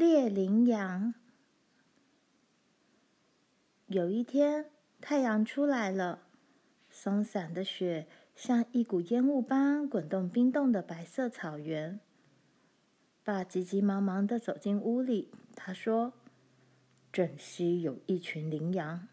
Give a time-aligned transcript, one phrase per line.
[0.00, 1.12] 猎羚羊。
[3.88, 6.22] 有一天，太阳出来了，
[6.88, 12.00] 松散的雪像一股烟雾般滚动冰冻的白色草原。
[13.22, 16.14] 爸急急忙忙地走进屋里，他说
[17.12, 19.06] ：“镇西有一群羚羊。”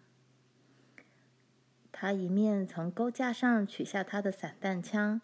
[1.92, 5.20] 他一面从钩架上取下他的散弹枪，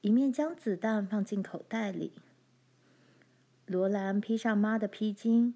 [0.00, 2.14] 一面将子弹放进口袋里。
[3.66, 5.54] 罗兰披上妈的披巾，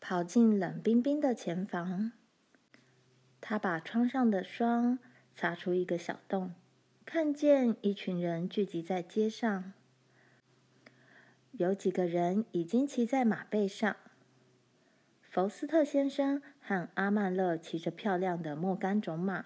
[0.00, 2.12] 跑进冷冰冰的前房。
[3.40, 4.98] 他把窗上的霜
[5.34, 6.54] 擦出一个小洞，
[7.04, 9.72] 看见一群人聚集在街上。
[11.50, 13.94] 有几个人已经骑在马背上。
[15.20, 19.44] 福斯特先生和阿曼勒骑着漂亮的莫甘种马。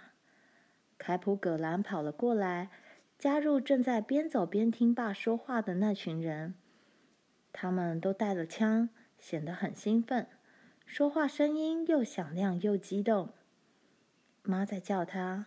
[0.98, 2.70] 凯普·葛兰跑了过来，
[3.18, 6.54] 加入正在边走边听爸说话的那群人。
[7.58, 10.26] 他们都带了枪，显得很兴奋，
[10.84, 13.32] 说话声音又响亮又激动。
[14.42, 15.46] 妈在叫他：“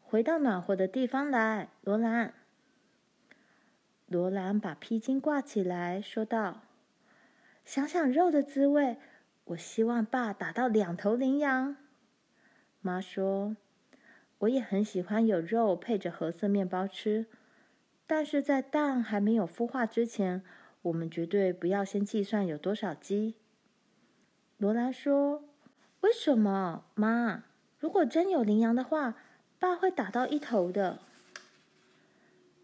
[0.00, 2.32] 回到暖和的地方来，罗兰。”
[4.08, 6.62] 罗兰把披巾挂起来，说道
[7.66, 8.96] ：“想想肉的滋味，
[9.44, 11.76] 我希望爸打到两头羚羊。”
[12.80, 13.58] 妈说
[14.40, 17.26] ：“我也很喜欢有肉配着褐色面包吃，
[18.06, 20.42] 但是在蛋还没有孵化之前。”
[20.84, 23.36] 我们绝对不要先计算有多少鸡。
[24.58, 25.48] 罗兰说
[26.02, 27.44] ：“为什么，妈？
[27.78, 29.16] 如果真有羚羊的话，
[29.58, 31.00] 爸会打到一头的。”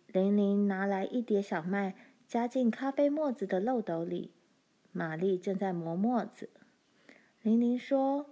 [0.07, 1.95] 玲玲拿来一碟小麦，
[2.29, 4.33] 加进咖啡沫子的漏斗里。
[4.93, 6.51] 玛丽正在磨沫子。
[7.41, 8.27] 玲玲说：“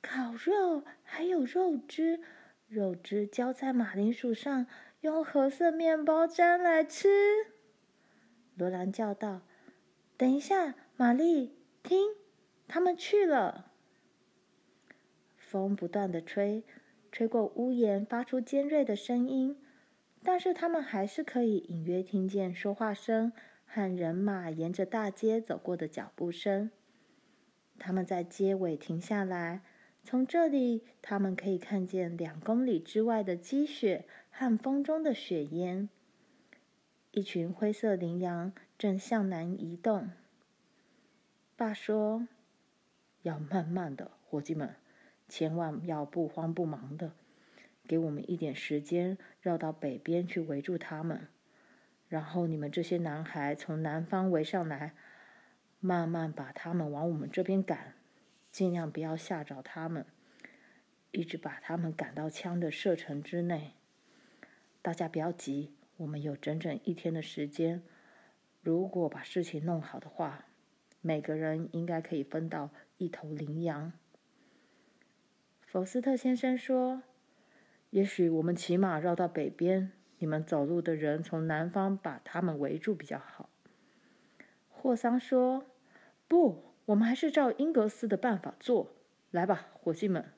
[0.00, 2.20] 烤肉还有肉汁，
[2.66, 4.66] 肉汁浇在马铃薯上，
[5.02, 7.08] 用褐色面包沾来吃。”
[8.56, 9.42] 罗兰叫道
[10.16, 12.14] ：“等一下，玛丽，听，
[12.68, 13.72] 他们去了。”
[15.36, 16.64] 风不断的吹，
[17.12, 19.60] 吹过屋檐，发出尖锐的声音。
[20.22, 23.30] 但是他们还是可以隐约听见说话声
[23.66, 26.70] 和人马沿着大街走过的脚步声。
[27.78, 29.60] 他们在街尾停下来，
[30.02, 35.90] 从这里他们可以看见两公里之外的积雪和风中的雪烟。
[37.16, 40.10] 一群灰色羚羊正向南移动。
[41.54, 42.26] 爸说
[43.22, 44.74] ：“要慢慢的，伙计们，
[45.28, 47.12] 千万要不慌不忙的，
[47.86, 51.28] 给我们一点时间，绕到北边去围住他们。
[52.08, 54.94] 然后你们这些男孩从南方围上来，
[55.78, 57.94] 慢慢把他们往我们这边赶，
[58.50, 60.04] 尽量不要吓着他们，
[61.12, 63.74] 一直把他们赶到枪的射程之内。
[64.82, 67.82] 大家不要急。”我们有整整一天的时间，
[68.62, 70.46] 如果把事情弄好的话，
[71.00, 73.92] 每个人应该可以分到一头羚羊。
[75.60, 77.02] 福斯特先生说
[77.90, 83.48] ：“也许我们骑马绕到北边，你们走路的人从南方把他们围住比较好。”
[84.68, 85.66] 霍桑说
[86.26, 88.96] ：“不，我们还是照英格斯的办法做。
[89.30, 90.32] 来吧，伙计们！”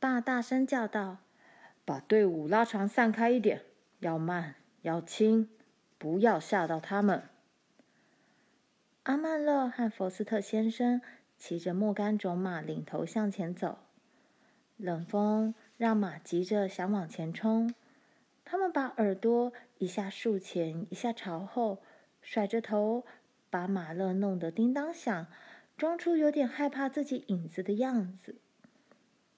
[0.00, 1.18] 爸大声叫道
[1.84, 3.62] ：“把队伍拉长，散开一点。”
[4.00, 5.48] 要慢，要轻，
[5.98, 7.22] 不要吓到他们。
[9.04, 11.00] 阿曼勒和福斯特先生
[11.38, 13.78] 骑着莫甘种马，领头向前走。
[14.76, 17.74] 冷风让马急着想往前冲，
[18.44, 21.82] 他们把耳朵一下竖前，一下朝后，
[22.22, 23.04] 甩着头，
[23.50, 25.26] 把马勒弄得叮当响，
[25.76, 28.36] 装出有点害怕自己影子的样子。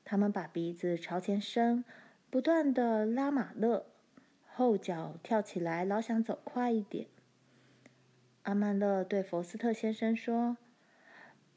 [0.04, 1.84] 他们把鼻子朝前伸，
[2.30, 3.86] 不断地拉马勒。
[4.54, 7.06] 后脚跳起来，老想走快一点。
[8.42, 10.58] 阿曼勒对福斯特先生说：“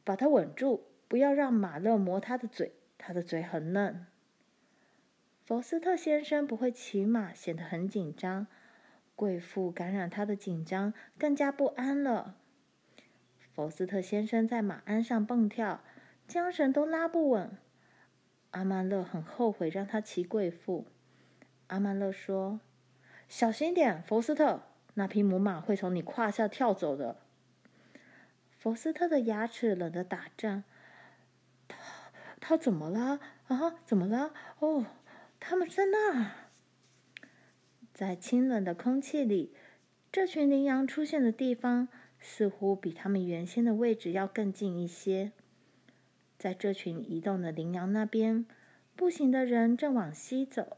[0.05, 4.05] 把他稳住，不要让马勒磨他的嘴，他的嘴很嫩。”
[5.43, 8.47] 福斯特先生不会骑马，显得很紧张。
[9.15, 12.37] 贵妇感染他的紧张，更加不安了。
[13.53, 15.81] 福斯特先生在马鞍上蹦跳，
[16.29, 17.57] 缰绳都拉不稳。
[18.51, 20.85] 阿曼勒很后悔让他骑贵妇。
[21.67, 22.61] 阿曼勒说。
[23.27, 24.61] 小心点，福斯特，
[24.93, 27.17] 那匹母马会从你胯下跳走的。
[28.57, 30.63] 福斯特的牙齿冷得打颤。
[31.67, 31.77] 他
[32.39, 33.19] 他怎么了？
[33.47, 34.33] 啊，怎么了？
[34.59, 34.85] 哦，
[35.39, 36.31] 他们在那儿。
[37.93, 39.53] 在清冷的空气里，
[40.11, 41.87] 这群羚羊出现的地方
[42.19, 45.31] 似乎比他们原先的位置要更近一些。
[46.37, 48.45] 在这群移动的羚羊那边，
[48.95, 50.77] 步行的人正往西走。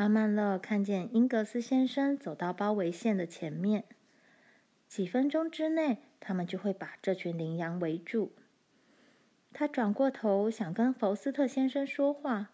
[0.00, 3.84] 阿曼勒看见英格斯先生走到包围线的前面。
[4.88, 8.32] 几分钟之内，他们就会把这群羚羊围住。
[9.52, 12.48] 他转过头想跟福斯特先生说话，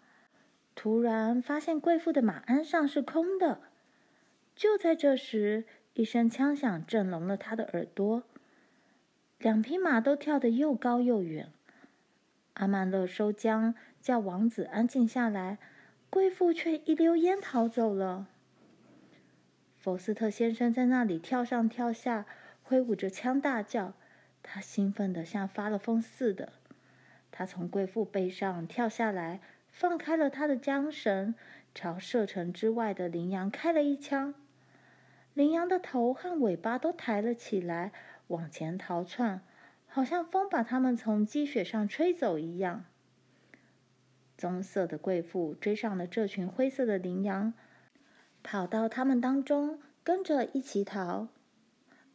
[0.75, 3.61] 突然发现贵妇的马鞍上是空的。
[4.57, 8.25] 就在这时，一声枪响震聋了他的耳朵，
[9.39, 11.53] 两匹马都跳得又高又远。
[12.55, 15.59] 阿曼勒收缰，叫王子安静下来，
[16.11, 18.29] 贵妇却一溜烟逃走了。
[19.77, 22.27] 福斯特先生在那里跳上跳下，
[22.63, 23.95] 挥舞着枪大叫，
[24.43, 26.55] 他兴奋得像发了疯似的。
[27.31, 31.35] 他从贵妇背上跳下来，放开了他的缰绳，
[31.75, 34.35] 朝射程之外的羚羊开了一枪。
[35.35, 37.93] 羚羊的头和尾巴都抬了起来，
[38.29, 39.43] 往前逃窜，
[39.87, 42.87] 好像风把它们从积雪上吹走一样。
[44.37, 47.55] 棕色的贵妇追上了这群灰色的羚羊，
[48.43, 51.29] 跑到他们当中，跟着一起逃。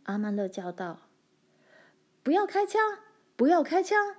[0.03, 1.01] 阿曼乐叫道
[2.23, 2.81] ：“不要开枪！
[3.35, 4.15] 不要开枪！”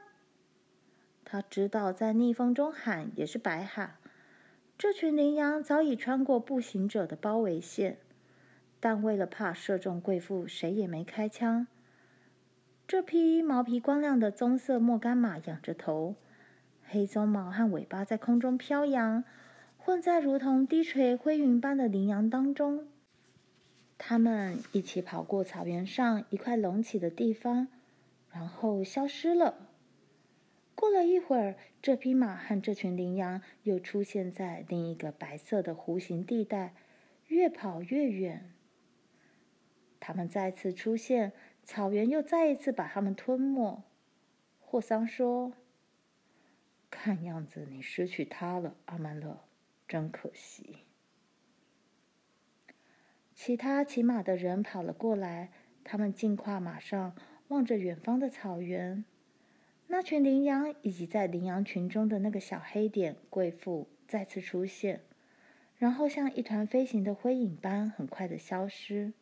[1.24, 3.96] 他知道在逆风中喊也是白喊。
[4.76, 7.98] 这群羚羊早已穿过步行者的包围线。
[8.80, 11.68] 但为了怕射中贵妇，谁也没开枪。
[12.88, 16.16] 这匹毛皮光亮的棕色莫干马仰着头，
[16.92, 19.24] 黑鬃毛和尾巴在空中飘扬，
[19.78, 22.86] 混在如同低垂灰云般的羚羊当中。
[23.96, 27.68] 他们一起跑过草原上一块隆起的地方，
[28.30, 29.70] 然后消失了。
[30.74, 36.74] 过了一会儿，这匹马和这群羚羊又出现在另一个白色的弧形地带，
[37.28, 38.52] 越跑越远。
[39.98, 41.32] 他们再次出现，
[41.64, 43.82] 草原又再一次把他们吞没。
[44.60, 45.54] 霍桑说
[46.92, 49.40] ：“看样子你失去他了，阿曼乐，
[49.88, 50.84] 真可惜。”
[53.34, 55.50] 其他骑马的人跑了过来，
[55.82, 57.16] 他们尽跨马上，
[57.48, 59.04] 望着远方的草原。
[59.88, 65.00] 那群羚羊以及在羚羊群中的那个小黑点贵妇再次出现，
[65.76, 69.12] 然后像一团飞行的灰影般很快的消失。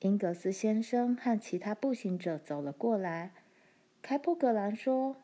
[0.00, 3.32] 英格斯先生和其他步行者走了过来。
[4.02, 5.16] 开普格兰说：“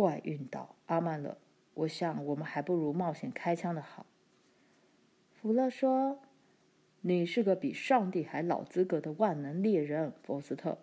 [0.00, 1.38] 坏运到阿曼了，
[1.74, 4.06] 我想我们还不如冒险开枪的好。”
[5.32, 6.20] 福勒说
[7.02, 10.78] ：“你是个比上帝还老资格的万能猎人，福斯特。”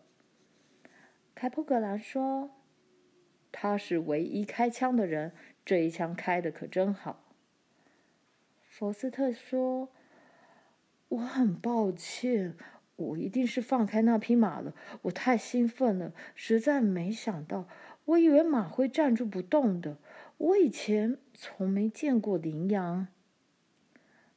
[1.35, 2.51] 凯普格兰说
[3.51, 5.31] ：“他是唯一开枪的人，
[5.65, 7.23] 这一枪开的可真好。”
[8.67, 9.89] 福斯特说。
[11.09, 12.57] 我很抱歉，
[12.97, 14.75] 我一定是放开那匹马了。
[15.03, 17.65] 我太兴奋了，实在没想到。
[18.07, 19.97] 我以为马会站住不动的。
[20.37, 23.07] 我以前从没见过羚羊。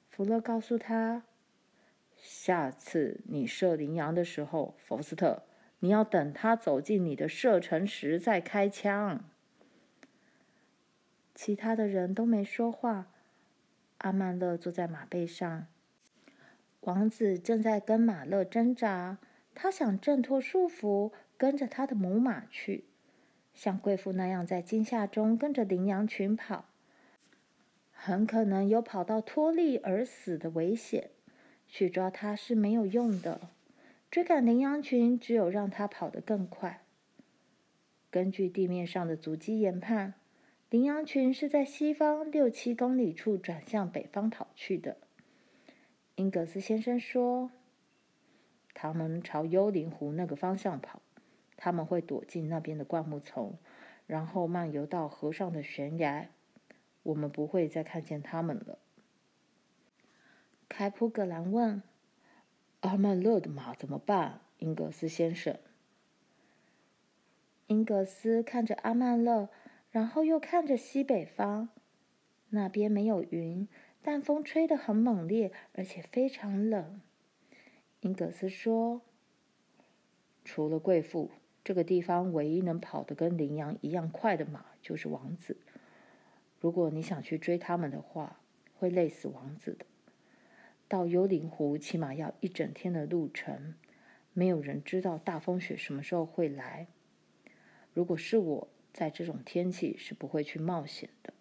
[0.09, 1.25] 福勒告诉他
[2.17, 5.45] ：“下次你射羚羊的时候，福斯特，
[5.81, 9.25] 你要等他走进你的射程时再开枪。”
[11.35, 13.07] 其他的人都没说话。
[13.99, 15.67] 阿曼勒坐在马背上。
[16.81, 19.19] 王子正在跟马勒挣扎，
[19.55, 22.85] 他想挣脱束缚，跟着他的母马去，
[23.55, 26.67] 像贵妇那样在惊吓中跟着羚羊群跑，
[27.93, 31.11] 很可能有跑到脱力而死的危险。
[31.73, 33.51] 去抓它是没有用的，
[34.11, 36.83] 追赶羚羊群只有让它跑得更快。
[38.11, 40.15] 根据地面上的足迹研判，
[40.69, 44.97] 羚羊群是在西方六七公里处转向北方跑去的。
[46.17, 47.53] 英格斯先生说
[48.75, 51.01] ：“他们朝幽灵湖那个方向跑，
[51.63, 53.59] 他们会躲进那边的灌木丛，
[54.07, 56.31] 然后漫游到河上的悬崖。
[57.03, 58.79] 我们不会再看见他们了。”
[60.71, 61.83] 开普格兰问
[62.81, 65.59] ：“阿曼勒的马怎么办？”英格斯先生。
[67.67, 69.51] 英格斯看着阿曼勒，
[69.91, 71.69] 然后又看着西北方，
[72.49, 73.69] 那边没有云。
[74.03, 77.03] 但风吹得很猛烈，而且非常冷。
[78.01, 79.03] 英格斯说
[80.43, 81.31] ：“除了贵妇，
[81.71, 85.57] 这个地方唯一能跑得跟羚羊一样快的马就是王子。
[86.59, 88.41] 如果你想去追他们的话，
[88.75, 89.87] 会累死王子的。
[90.89, 93.77] 到幽灵湖起码要一整天的路程，
[94.33, 96.89] 没有人知道大风雪什么时候会来。
[97.95, 101.33] 如果是我，在这种天气是不会去冒险的。”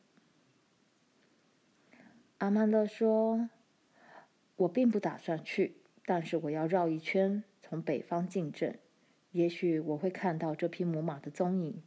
[2.38, 3.50] 阿曼勒说
[4.58, 8.78] ：“我并不打算去，但是我要绕一圈，从北方进镇。
[9.32, 11.82] 也许我会看到这匹母马的踪影。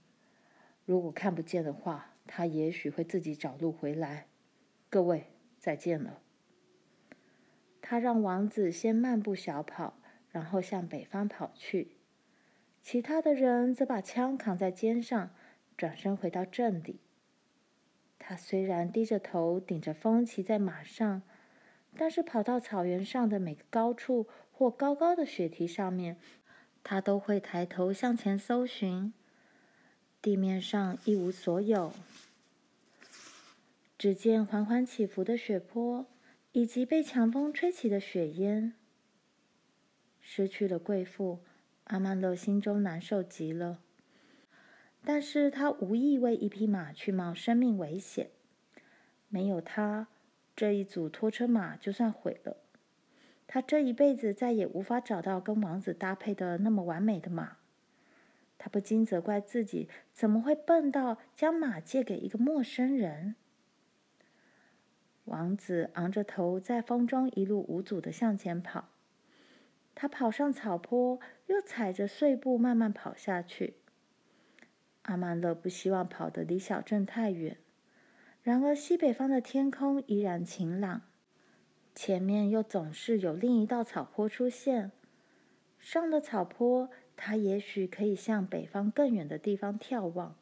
[0.85, 4.27] 如果看不见的话，它也许会自己找路回来。
[4.89, 5.27] 各位，
[5.59, 6.21] 再见了。”
[7.85, 9.99] 他让王子先慢步小跑，
[10.31, 11.97] 然后向北方跑去。
[12.81, 15.35] 其他的人则把枪扛在肩上，
[15.77, 17.01] 转身回到镇里。
[18.19, 21.23] 他虽然低着头，顶着风骑在马上，
[21.97, 26.17] 但是跑到草原上的每个高处或高高的雪堤上面，
[26.85, 29.13] 他都会抬头向前搜寻。
[30.21, 31.93] 地面上一无所有，
[33.99, 36.07] 只见缓缓起伏的雪坡，
[36.53, 38.75] 以及被强风吹起的雪烟。
[40.21, 41.41] 失去了贵妇。
[41.87, 43.81] 阿曼乐心中难受极了，
[45.05, 48.31] 但是他无意为一匹马去冒生命危险。
[49.29, 50.07] 没有他，
[50.55, 52.62] 这一组拖车马就算毁了。
[53.53, 57.59] 他这一辈子再也无法找到跟王子搭配的那么完美的马。
[58.57, 63.35] 他不禁责怪自己，怎么会笨到将马借给一个陌生人？
[65.27, 68.89] 王子昂着头，在风中一路无阻的向前跑。
[69.95, 73.75] 他跑上草坡，又踩着碎步慢慢跑下去。
[75.03, 77.59] 阿曼乐不希望跑得离小镇太远，
[78.43, 81.03] 然而西北方的天空依然晴朗，
[81.95, 84.93] 前面又总是有另一道草坡出现。
[85.79, 90.37] 上了草坡，他也许可以向北方更远的地方眺望。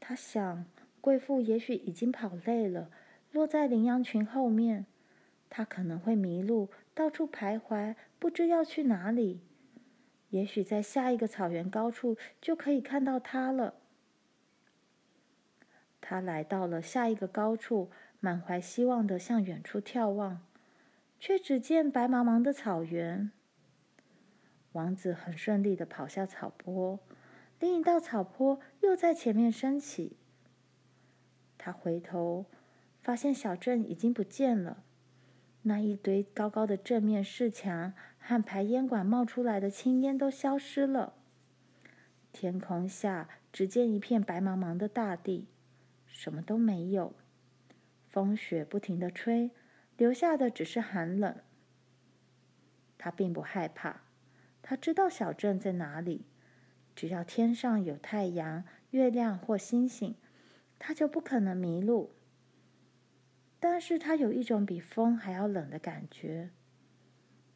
[0.00, 0.66] 他想，
[1.00, 2.90] 贵妇也许已经跑累了，
[3.32, 4.86] 落在羚羊群后面。
[5.48, 9.40] 他可能会迷路，到处徘徊，不知要去哪里。
[10.30, 13.74] 也许在下一个草原高处就可以看到他了。
[16.00, 17.90] 他来到了下一个高处，
[18.24, 20.40] 满怀希望的向远处眺望，
[21.20, 23.30] 却只见白茫茫的草原。
[24.72, 26.98] 王子很顺利的跑下草坡，
[27.60, 30.16] 另一道草坡又在前面升起。
[31.58, 32.46] 他回头，
[33.02, 34.82] 发现小镇已经不见了。
[35.64, 41.12] 那一堆高高的正面市墙和排烟管冒出来的青烟都消失了。
[42.32, 45.46] 天空下只见一片白茫茫的大地，
[46.06, 47.12] 什么都没有。
[48.14, 49.50] 风雪不停地吹，
[49.96, 51.34] 留下的只是寒冷。
[52.96, 54.02] 他并不害怕，
[54.62, 56.24] 他知道小镇在哪里。
[56.94, 60.14] 只要天上有太阳、月亮或星星，
[60.78, 62.14] 他就不可能迷路。
[63.58, 66.50] 但是他有一种比风还要冷的感觉。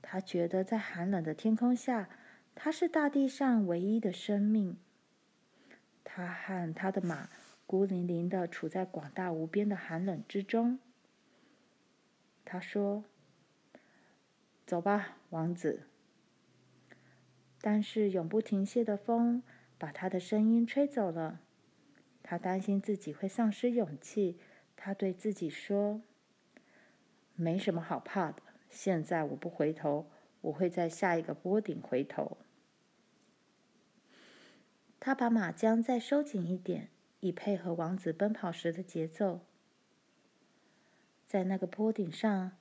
[0.02, 2.08] 他觉得在寒冷的天空下，
[2.56, 4.76] 他是大地上唯一的生命。
[6.02, 7.28] 他和他的马
[7.68, 10.78] 孤零零的处在广大无边的寒冷之中。
[12.42, 13.04] 他说
[14.66, 15.82] ：“走吧，王子。”
[17.60, 19.42] 但是永不停歇的风
[19.76, 21.42] 把他的声音吹走了。
[22.22, 24.38] 他担心自己会丧失勇气。
[24.74, 26.00] 他对自己说
[27.36, 28.42] ：“没什么好怕的。
[28.70, 30.10] 现在我不回头，
[30.40, 32.38] 我会在下一个坡顶回头。”
[34.98, 36.88] 他把马缰再收紧一点，
[37.20, 39.40] 以配合王子奔跑时的节奏。
[41.26, 42.52] 在那个坡顶上，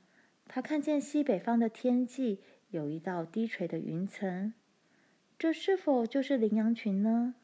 [0.45, 4.53] 他看见西北方的天际有一道低垂的云层，
[5.37, 7.35] 这是否就是羚羊群呢？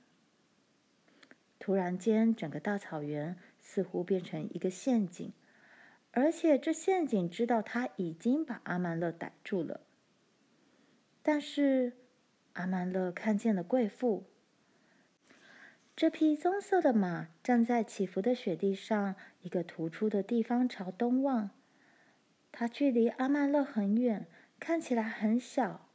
[1.60, 3.38] 突然间，整个大草原。
[3.65, 5.32] 似乎变成一个陷阱，
[6.12, 9.79] 而且这陷阱知道他已经把阿曼乐逮住了。
[11.22, 11.93] 但是
[12.51, 14.25] 阿曼乐看见了贵妇，
[15.95, 21.51] 这匹棕色的马站在起伏的雪地上一个突出的地方朝东望，
[22.51, 24.27] 它距离阿曼勒很远，
[24.59, 25.88] 看起来很小。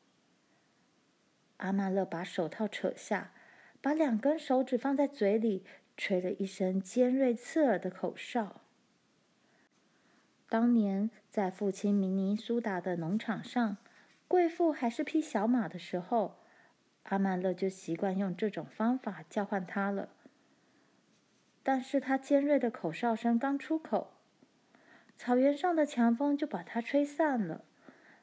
[1.59, 3.33] 阿曼勒把手套扯下，
[3.81, 5.65] 把两根手指放在嘴里。
[6.01, 8.61] 吹了一声尖锐刺耳的口哨。
[10.49, 13.79] 当年在父亲明尼苏达的农场上，
[14.29, 16.38] 贵妇还是匹小马的时候，
[17.09, 20.09] 阿曼勒就习惯用这种方法叫唤他了。
[21.63, 24.13] 但是他尖锐的口哨声刚出口，
[25.17, 27.65] 草原上的强风就把它吹散了，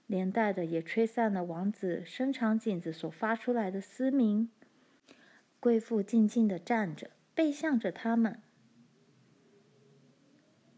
[0.08, 4.50] 连带的也吹散了王子伸长颈子所发出来的嘶鸣。
[5.60, 7.12] 贵妇静静地站着。
[7.36, 8.42] 背向着他们。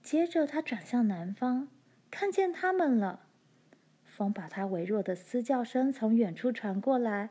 [0.02, 1.68] 接着，他转向南方，
[2.10, 3.28] 看见他们了。
[4.04, 7.30] 风把他微弱的嘶叫声从远处传过来。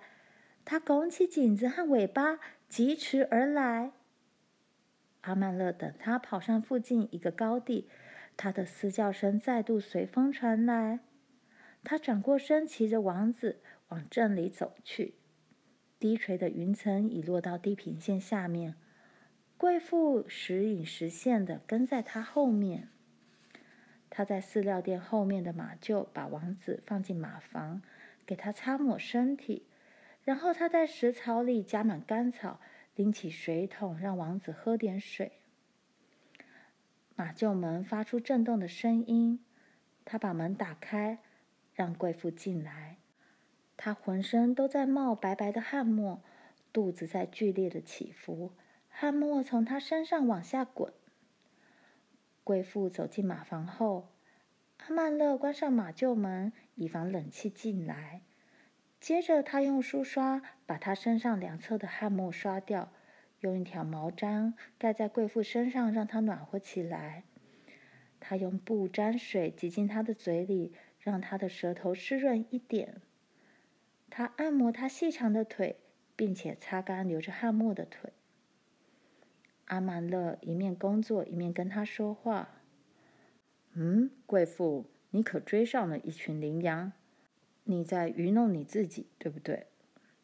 [0.67, 3.93] 他拱起颈子和尾巴，疾驰而来。
[5.21, 7.89] 阿曼乐等他跑上附近一个高地，
[8.37, 10.99] 他的嘶叫声再度随风传来。
[11.85, 15.15] 他转过身，骑着王子往镇里走去。
[16.01, 18.75] 低垂的云层已落到地平线下面。
[19.57, 22.89] 贵妇时隐时现地跟在他后面。
[24.11, 27.83] 他在饲料店后面的马厩把王子放进马房，
[28.27, 29.67] 给他擦抹身体，
[30.27, 32.59] 然后他在食槽里加满干草，
[32.97, 35.31] 拎起水桶让王子喝点水。
[37.15, 39.45] 马厩门发出震动的声音，
[40.05, 41.21] 他把门打开，
[41.73, 42.97] 让贵妇进来。
[43.77, 46.21] 他浑身都在冒白白的汗沫，
[46.73, 48.51] 肚子在剧烈的起伏，
[48.89, 50.93] 汗沫从他身上往下滚。
[52.43, 54.09] 贵妇走进马房后，
[54.79, 58.23] 阿曼乐关上马厩门，以防冷气进来。
[59.01, 62.93] 接着，他用梳刷把他身上两侧的汗沫刷掉，
[63.41, 67.25] 用一条毛毡盖在贵妇身上，让她暖和起来。
[68.19, 73.01] 他用布沾水挤进她的嘴里，让她的舌头湿润一点。
[74.11, 75.77] 他按摩她细长的腿，
[76.17, 78.13] 并且擦干流着汗沫的腿。
[79.67, 82.63] 阿曼乐一面工作一面跟他说话
[83.75, 86.93] ：“嗯，贵妇，你可追上了一群羚羊，
[87.69, 89.67] 你在愚弄你自己，对不对？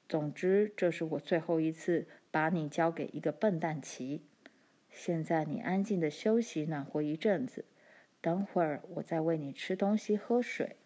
[0.09, 4.23] 总之，这是我最后一次把你交给一个笨蛋骑。
[4.89, 7.65] 现在你安静的休息，暖和一阵子，
[8.21, 10.77] 等会儿我再喂你吃东西、喝水。”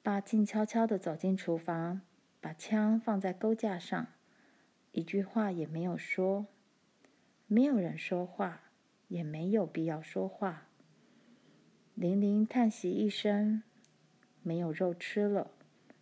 [0.00, 2.02] 爸静悄悄的走进厨房，
[2.40, 4.06] 把枪放在钩架上。
[4.92, 6.46] 一句话也没有说，
[7.48, 8.70] 没有人说话，
[9.08, 10.69] 也没有必要说话。
[12.00, 13.62] 玲玲叹息一声
[14.42, 15.50] ：“没有肉吃了，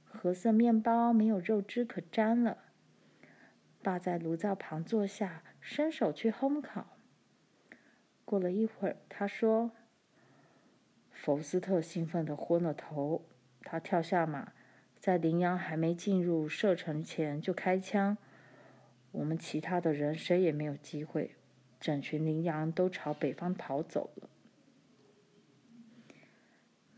[0.05, 2.59] 褐色面包没有肉汁可沾了。”
[3.83, 6.97] 爸在炉灶旁坐下，伸手去烘烤。
[8.25, 9.73] 过了一会儿，他说
[11.11, 13.25] ：“福斯特兴奋地昏了头，
[13.62, 14.52] 他跳下马，
[15.00, 18.17] 在羚羊还没进入射程前就开枪。”
[19.11, 21.35] 我们其他的人谁也没有机会，
[21.81, 24.31] 整群羚羊都朝北方跑走了。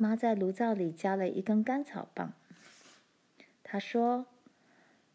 [0.00, 2.32] 妈在炉灶里加了一根干草棒。
[3.62, 4.24] 她说：“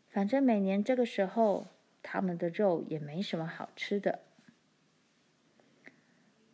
[0.07, 1.69] 反正每年这个时候，
[2.03, 4.19] 他们的肉也没什么好吃的。”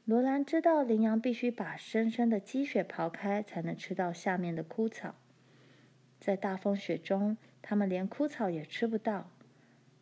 [0.05, 5.15] 罗兰知道羚羊必须把深深的积雪刨开，才能吃到下面的枯草。
[6.17, 9.29] 在大风雪中，他们连枯草也吃不到。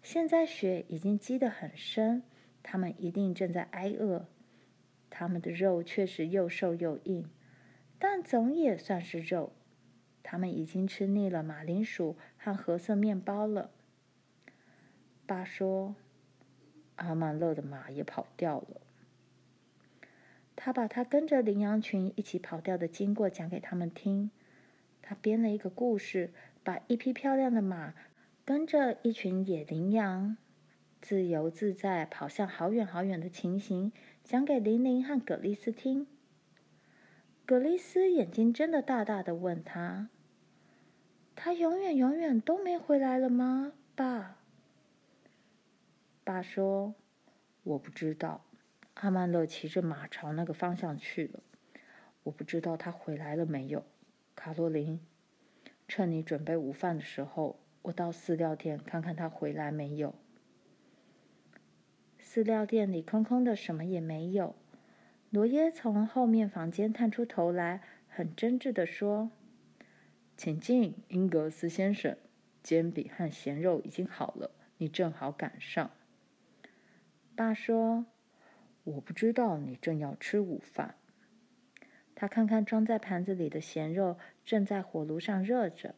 [0.03, 2.21] 现在雪已经积得很深，
[2.61, 4.27] 他们一定正在挨饿。
[5.09, 7.27] 他们的肉确实又瘦又硬，
[7.99, 9.51] 但总也算是肉。
[10.23, 13.69] 他们已经吃腻了马铃薯和褐色面包了。
[15.25, 15.95] 爸说
[16.97, 18.81] ：“阿曼乐的马也跑掉了。”
[20.55, 24.31] 他把他跟着羚羊群一起跑掉的经过讲给他们听。
[25.01, 26.31] 他编了一个故事，
[26.63, 27.93] 把一匹漂亮的马。
[28.45, 30.35] 跟着一群野羚羊，
[31.01, 33.91] 自由自在跑向好远好远的情形，
[34.23, 36.07] 讲给玲玲和葛丽丝听。
[37.49, 40.09] 格丽丝眼睛睁得大大的，问他
[41.35, 44.37] ：“他永远永远都没回来了吗，爸？”
[46.23, 46.93] 爸说
[47.65, 48.45] ：“我不知道。
[48.93, 51.39] 阿曼勒骑着马朝那个方向去了，
[52.21, 53.83] 我不知道他回来了没有。
[54.35, 54.99] 卡洛琳，
[55.87, 60.13] 趁你准备午饭的时候。”我到饲料店看看他回来没有。
[62.21, 64.53] 饲料店里空空的，什么也没有。
[65.31, 69.29] 罗耶从后面房间探出头来，很真挚地说
[70.35, 72.17] ：“请进，英格斯先生，
[72.63, 75.91] 煎饼和咸肉已经好了，你正好赶上。”
[77.35, 78.07] 爸说
[78.83, 80.95] ：“我不知道你正要吃午饭。”
[82.15, 85.95] 他看看装在盘子里的咸肉，正在火炉上热着。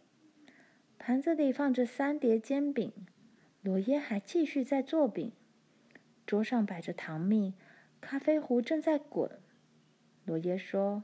[1.00, 2.92] 盘子里放着三碟煎饼，
[3.62, 5.32] 罗耶还继续在做饼。
[6.28, 7.56] 桌上摆着糖蜜，
[8.02, 9.40] 咖啡壶正在滚。
[10.26, 11.04] 罗耶说：“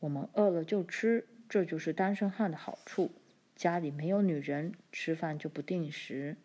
[0.00, 3.12] 我们饿了就吃，这就是单身汉的好处。
[3.54, 6.36] 家里没有女人，吃饭就不定时。”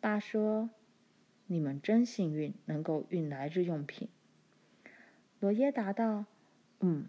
[0.00, 0.70] 爸说
[1.48, 4.08] ：“你们真幸运，能够运来日用品。”
[5.40, 6.24] 罗耶答道
[6.80, 7.08] ：“嗯。”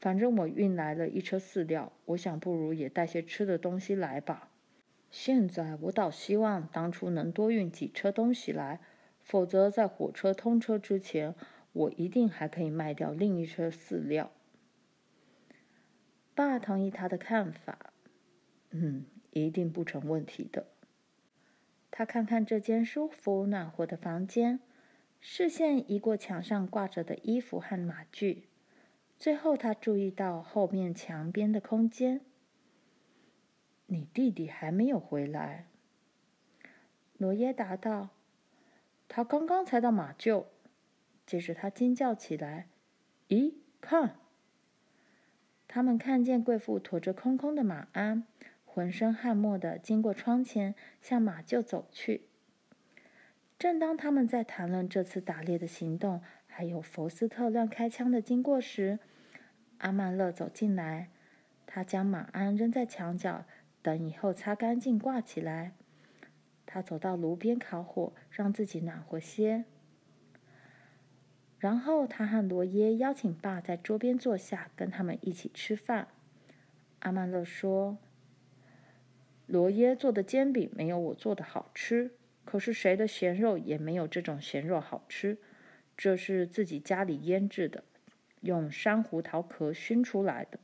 [0.00, 4.48] 反正我运来了一车饲料，我想不如也带些吃的东西来吧。
[5.10, 8.80] 现在我倒希望当初能多运几车东西来，
[9.30, 11.36] 否则在火车通车之前，
[11.72, 14.32] 我一定还可以卖掉另一车饲料。
[16.34, 17.92] 爸同意他的看法，
[18.70, 20.66] 嗯，一定不成问题的。
[21.92, 24.58] 他看看这间舒服暖和的房间，
[25.20, 28.48] 视线移过墙上挂着的衣服和马具。
[29.16, 32.22] 最后，他注意到后面墙边的空间。
[33.86, 35.68] 你弟弟还没有回来。
[37.16, 38.08] 罗耶答道
[39.12, 40.44] ：“他刚刚才到马厩。”
[41.26, 42.68] 接着，他惊叫起来
[43.28, 44.14] ：“咦，看！”
[45.66, 48.24] 他们看见贵妇驮着空空的马鞍，
[48.64, 52.22] 浑身汗墨的经过窗前，向马厩走去。
[53.58, 58.98] 正当他们在谈论这次打猎的行动，还有佛斯特乱开枪的经过时，
[59.78, 61.10] 阿曼勒走进来。
[61.66, 63.44] 他将马鞍扔在墙角，
[63.82, 65.72] 等以后擦干净挂起来。
[66.72, 69.64] 他走到炉边烤火，让自己暖和些。
[71.58, 76.06] 然后他和罗耶邀请爸在桌边坐下，跟他们一起吃饭。
[77.00, 77.98] 阿曼勒说
[79.46, 82.12] ：“罗耶做的煎饼没有我做的好吃，
[82.44, 85.38] 可是谁的咸肉也没有这种咸肉好吃。
[85.96, 87.82] 这是自己家里腌制的，
[88.42, 90.60] 用山胡桃壳熏出来的。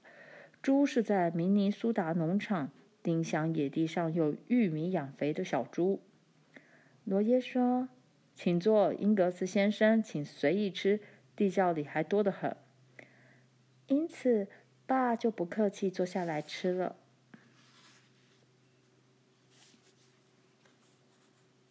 [0.62, 2.70] 猪是在明尼苏达农场
[3.06, 6.00] 丁香野地上有玉米养肥的小猪。”
[7.04, 7.88] 罗耶说。
[8.38, 11.00] 请坐，英格斯先生，请随意吃，
[11.34, 12.54] 地窖里还多得很。
[13.86, 14.46] 因此，
[14.84, 16.96] 爸就不客气坐下来吃了。